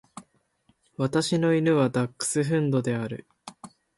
[0.97, 3.27] 私の犬はダックスフンドである。